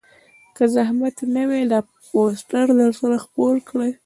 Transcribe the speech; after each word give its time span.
که 0.55 0.63
زحمت 0.75 1.17
نه 1.35 1.43
وي 1.49 1.61
دا 1.71 1.79
پوسټر 2.07 2.67
درسره 2.81 3.15
خپور 3.25 3.53
کړئ 3.69 3.91